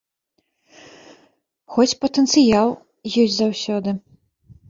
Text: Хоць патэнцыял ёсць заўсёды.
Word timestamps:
Хоць 1.75 1.99
патэнцыял 2.05 2.69
ёсць 3.25 3.37
заўсёды. 3.43 3.89